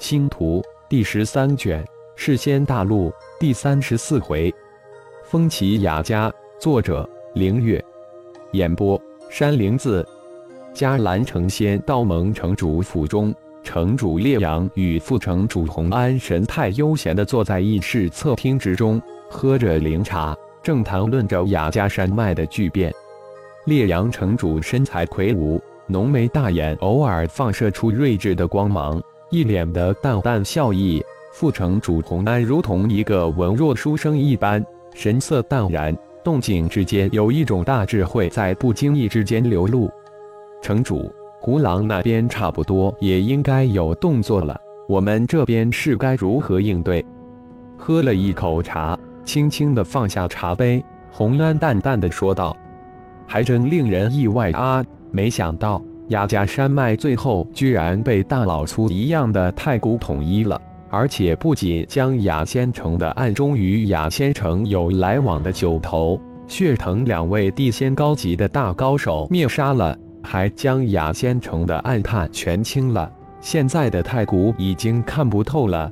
[0.00, 1.84] 星图第十三卷，
[2.16, 4.52] 世仙大陆第三十四回，
[5.24, 6.32] 风起雅家。
[6.58, 7.84] 作者：凌月。
[8.52, 10.04] 演播：山灵子。
[10.74, 13.32] 迦兰城仙道盟城主府中，
[13.62, 22.90] 城主烈阳与副城主洪安神态悠闲地坐在议事侧厅之中，喝着灵茶，正谈论着雅家山脉的巨变。
[23.66, 29.00] 烈阳城主身材魁梧，浓眉大眼偶尔放射出睿智的光芒。
[29.30, 31.00] 一脸的淡淡笑意，
[31.32, 39.88] 副城主洪安如同一个文弱书生一般，神色淡然，动静之间有一种大智慧在不经意之间流露。
[40.60, 41.08] 城主，
[41.40, 47.04] 胡狼那边差不多也应该有动作了，我们这边是该如何应对？
[47.78, 52.56] 喝了一口茶，轻轻的放下茶杯，洪安淡淡的说道
[53.28, 73.08] ：“还真令人意外啊，没想到。”雅家山脉最后居然被大老粗一样的太古统一了，而且不仅将雅仙城的暗中与雅仙城有来往的九头、血藤两位地仙高级的大高手灭杀了，还将雅仙城的暗探全清了。
[73.40, 75.88] 现在的太古已经看不透了。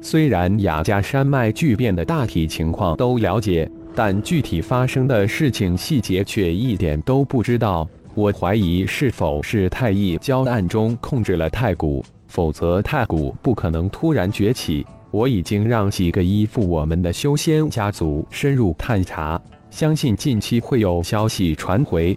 [0.00, 7.84] 虽然雅家山脉巨变的大体情况都了解，但具体发生的事情细节却一点都不知道。
[8.14, 14.84] 我怀疑是否是太一交暗中控制了太古，否则太古不可能突然崛起。
[15.12, 22.16] 我已经让几个依附我们的修仙家族深入探查，相信近期会有消息传回。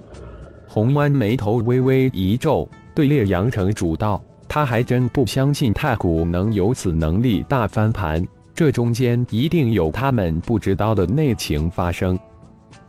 [0.67, 12.17] 红湾眉头微微一皱，对烈阳城主道：“他还真不相信太古能有此能力大翻盘，这中间一定有他们不知道的内情发生。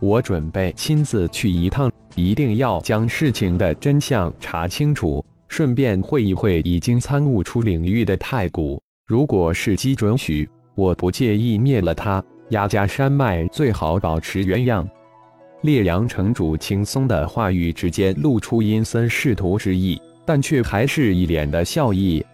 [0.01, 8.81] 我准备亲自去一趟。”一定要将事情的真相查清楚，顺便会一会已经参悟出领域的太古。
[9.05, 12.23] 如果时机准许，我不介意灭了他。
[12.51, 14.89] 雅加山脉最好保持原样。
[15.63, 22.25] 烈阳城主轻松的话语之间露出阴森仕途之意，但却还是一脸的笑意。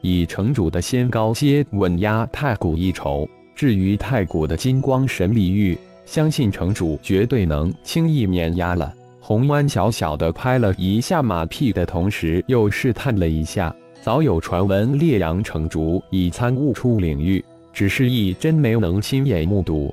[0.00, 5.78] 以城主的仙高阶稳压太古一筹，至于太古的金光神力域，
[6.12, 8.92] 相信城主绝对能轻易碾压了。
[9.18, 13.74] 红湾小小的拍了一下马屁的同时，又试探了一下。
[14.02, 17.42] 早有传闻，烈阳城主已参悟出领域，
[17.72, 19.90] 只是一真没能亲眼目睹。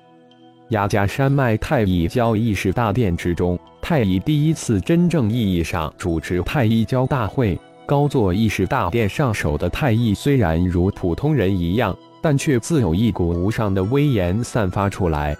[0.71, 7.57] 雅加山脉太乙教议事大殿之中，太乙第一次真正意义上主持太乙教大会。
[7.85, 15.33] 高坐议事大殿上首的太乙，虽然如普通人一样，但却自有一股无上的威严散发出来。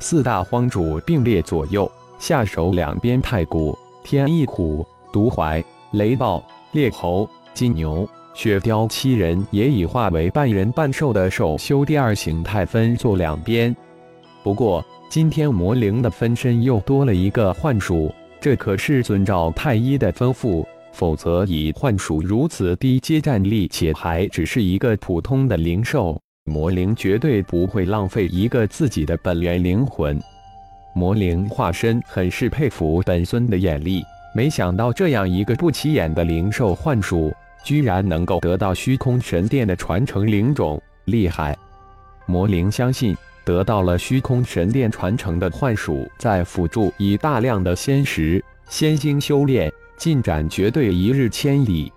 [0.00, 1.90] 四大荒主并列左右。
[2.18, 5.62] 下手两边，太古、天翼虎、毒怀、
[5.92, 13.74] 雷暴、猎猴、金牛、雪雕七人也已化为半人半兽的兽修第二形态，分坐两边。
[14.42, 30.20] 不过，今天魔灵的分身又多了一个幻鼠，这可是遵照太一的吩咐，否则以幻鼠如此低阶战力，且还只是一个普通的灵兽，魔灵绝对不会浪费一个自己的本源灵魂。
[30.94, 37.32] 魔灵化身很是佩服本尊的眼力，没想到这样一个不起眼的灵兽幻术，
[37.64, 41.56] 居然能够得到虚空神殿的传承灵种，厉害！
[42.26, 51.90] 魔灵相信，得到了虚空神殿传承的幻术，在辅助以大量的仙石、仙晶修炼，进展绝对一日千里。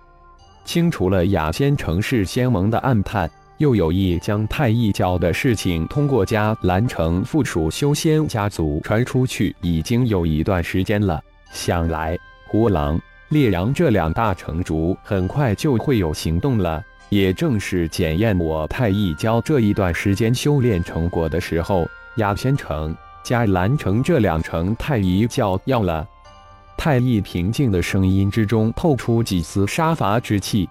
[0.64, 3.30] 清除了雅仙城市仙盟的暗探。
[3.58, 11.20] 又有意将太一教的事情通过迦兰城附属修仙家族传出去，已经有一段时间了。
[11.52, 12.16] 想来
[12.46, 21.86] 胡狼、烈阳这两大城主很快就会有行动了，也正是检验我太一教这一段时间修炼成果的时候。
[22.16, 26.06] 雅仙城、迦兰城这两城太一教要了。
[26.76, 30.68] 太一平静的声音之中透出几丝杀伐之气，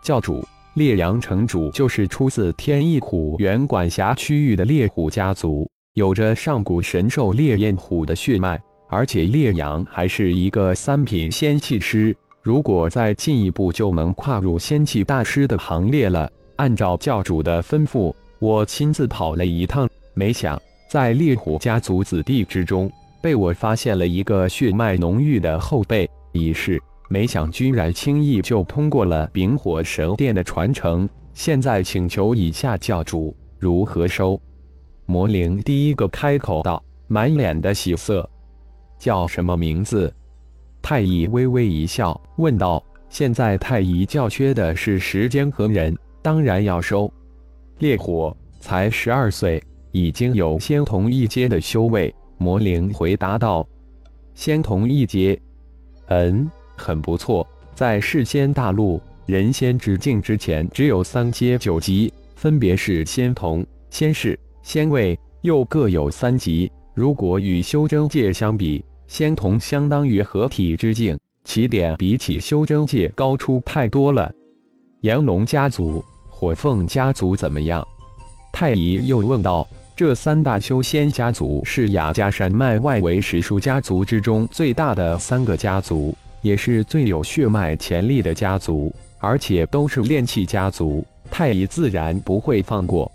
[0.00, 0.44] 教主。
[0.74, 8.58] 烈阳城主就是出自天翼虎原管辖区域的烈虎家族，有着上古神兽烈焰虎的血脉，
[8.88, 12.16] 而且烈阳还是一个三品仙气师。
[12.40, 16.30] 如果再进一步，就能跨入仙气大师的行列了。
[16.56, 20.58] 按照教主的吩咐，我亲自跑了一趟，没想
[20.88, 26.82] 在烈虎家族子弟之中，被我发现了一个血脉浓郁的后辈，已是。
[27.12, 34.40] 没想居然轻易就通过了丙火神殿的传承，现在请求以下教主如何收？
[35.04, 38.26] 魔灵第一个开口道，满脸的喜色。
[38.98, 40.10] 叫什么名字？
[40.80, 47.12] 太乙微微一笑，问道：“现在太乙教缺的是时间和人，当然要收。
[47.80, 52.14] 烈火才十二岁，已经有仙童一阶的修为。
[52.38, 53.68] 魔灵回答道
[54.32, 55.38] ：“仙童一阶，
[56.06, 57.46] 嗯，很不错。
[57.74, 66.70] 在世仙大陆人仙之境之前，只有三阶九级，分别是仙童、仙士、仙位，又各有三级。
[66.94, 74.30] 如果与修真界相比，仙童相当于合体之境，起点比起修真界高出太多了。
[75.00, 77.86] 炎龙家族、火凤家族怎么样？”
[78.52, 79.66] 太乙又问道。
[79.94, 91.04] 这三大修仙家族是雅加山脉外围十数家族之中最大的三个家族，也是最有血脉潜力的家族，而且都是炼器家族。
[91.30, 93.10] 太乙自然不会放过。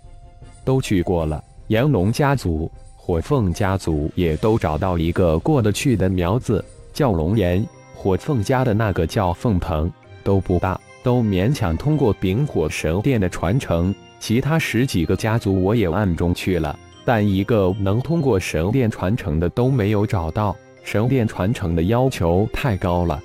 [0.64, 7.64] 都去过了，炎龙家族、火凤家族也都找到一个过得去的苗子，叫龙岩。
[7.94, 9.90] 火凤家的那个叫凤鹏，
[10.22, 13.94] 都不大，都勉强通过丙火神殿的传承。
[14.20, 20.56] 其他十几个家族我也暗中去了，但一个能通过神殿传承的都没有找到。
[20.90, 23.22] 神殿传承的要求太高了，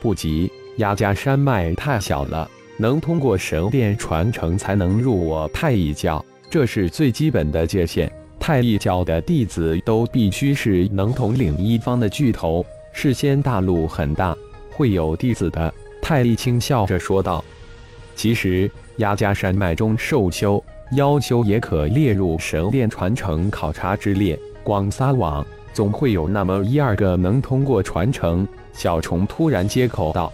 [0.00, 0.48] 不急。
[0.76, 8.08] 雅加山脉太小了，能通过神殿传承才能入我太乙教，这是最基本的界限。
[8.38, 12.64] 太乙教的弟子都必须是能统领一方的巨头。
[12.92, 14.32] 世仙大陆很大，
[14.70, 15.74] 会有弟子的。
[16.00, 17.44] 太乙轻笑着说道
[18.14, 20.62] ：“其实。”压加山脉中受修、
[20.92, 24.38] 妖修也可列入神殿传承考察之列。
[24.62, 25.44] 广撒网，
[25.74, 28.46] 总会有那么一二个能通过传承。
[28.72, 30.32] 小虫突然接口道：“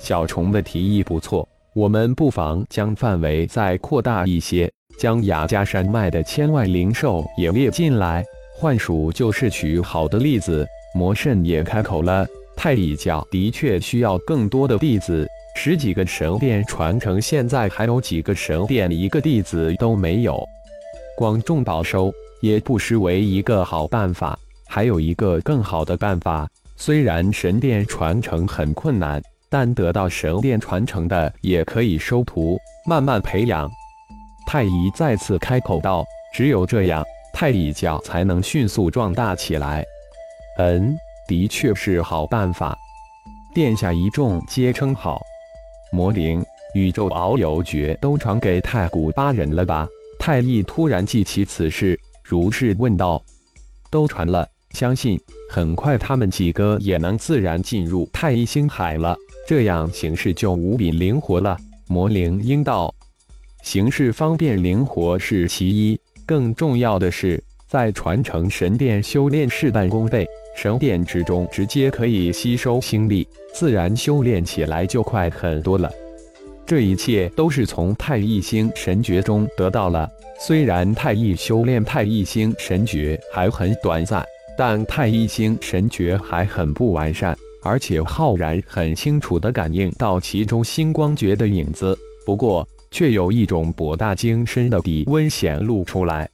[0.00, 8.24] 小虫的提议不错，我们不妨将范围再扩大一些，将雅加山脉的千万灵兽也列进来。
[8.56, 12.26] 幻鼠就是举好的例子。”魔圣也开口了
[12.56, 20.42] ：“太乙教的确需要更多的弟子。”十几个神殿传承，现在还有几个神殿一个弟子都没有，
[21.16, 22.10] 光众宝收
[22.40, 24.38] 也不失为一个好办法。
[24.74, 26.48] 还有一个更好的办法，
[26.78, 29.20] 虽然神殿传承很困难，
[29.50, 33.70] 但得到神殿传承的也可以收徒，慢慢培养。
[34.46, 36.02] 太乙再次开口道
[36.32, 37.04] ：“只有这样，
[37.34, 39.84] 太乙教才能迅速壮大起来。”
[40.56, 40.96] 嗯，
[41.28, 42.74] 的确是好办法。
[43.54, 45.20] 殿下一众皆称好。
[45.92, 46.42] 魔灵、
[46.72, 49.86] 宇宙遨游诀都传给太古八人了吧？
[50.18, 53.22] 太乙突然记起此事，如是问道
[53.92, 55.20] ：“都传了，相信
[55.50, 59.16] 很快他们几个也能自然进入太一星海了。
[59.46, 61.56] 这样形势就无比灵活了。”
[61.88, 62.94] 魔灵应道
[63.62, 70.26] ：“行事方便灵活是其一，更重要的是在传承神殿修炼事半功倍。
[70.56, 75.92] 神殿之中直接可以吸收星力。”自然修炼起来就快很多了。
[76.64, 80.08] 这一切都是从太一星神诀中得到了。
[80.40, 84.24] 虽然太一修炼太一星神诀还很短暂，
[84.56, 91.96] 但太一星神诀还很不完善，而且浩然很清楚地感应到其中星光诀的影子。
[92.24, 96.28] 不过，却有一种博大精深的底温显露出来。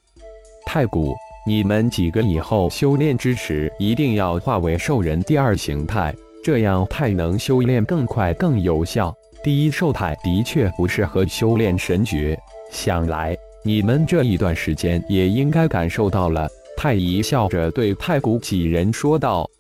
[0.67, 1.15] 太古，
[1.47, 6.14] 你们几个以后修炼之时，一定要化为兽人第二形态。
[6.44, 9.14] 这样太能修炼更快更有效。
[9.43, 12.38] 第一兽态的确不适合修炼神诀，
[12.71, 16.49] 想来你们这一段时间也应该感受到了。
[16.80, 19.50] 太乙笑着对太古几人说道：“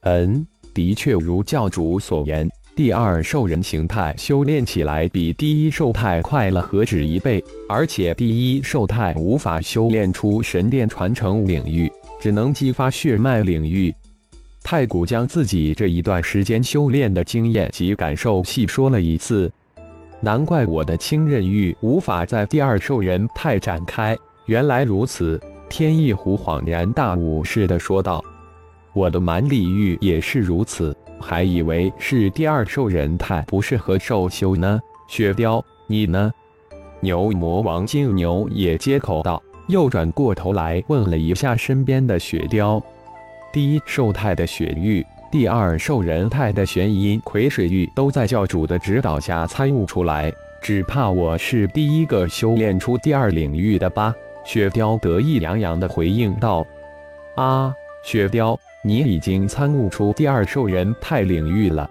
[0.00, 7.44] 嗯，的确如教主所言，第二兽人形态修炼起来比第一兽态快了何止一倍。
[7.68, 13.94] 而且第一兽态无法修炼出神殿传承领域，只能激发血脉领域。”
[14.64, 19.52] 太古将自己这一段时间修炼的经验及感受细说了一次，
[20.22, 24.16] 难怪我的清刃玉无法在第二兽人态展开。
[24.46, 28.22] 原来如此，天翼狐恍然大悟似的说道
[28.94, 36.32] ：“我的蛮力玉也是如此，还以为是第二兽人太不适合兽修呢。”雪雕，你呢？
[37.00, 42.82] 牛魔王金牛也接口道，又转过头来问了一下身边的雪雕。
[43.52, 50.32] 第一兽态的雪域，第二兽人态的玄阴癸水域，都在教主的指导下参悟出来。
[50.62, 54.14] 只怕我是第一个修炼出第二领域的吧？
[54.44, 56.66] 雪雕得意洋洋地回应道
[57.36, 57.74] ：“啊，
[58.04, 61.90] 雪雕，你已经参悟出第二兽人态领域了。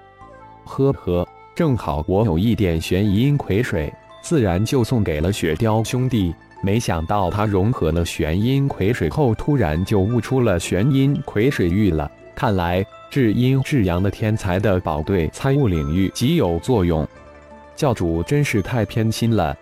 [0.65, 3.91] 呵呵，正好我有一点玄阴葵水，
[4.21, 6.33] 自然就送给了雪雕兄弟。”
[6.65, 12.09] 没想到他融合了玄阴葵水后，突然就悟出了玄阴葵水域了。
[12.33, 17.05] 看来至阴至阳的天才的宝对参悟领域极有作用。
[17.75, 19.53] 教主真是太偏心了。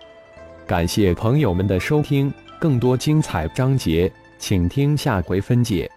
[0.64, 5.90] 感谢朋友们的收听，更多精彩章节，请听下回分解。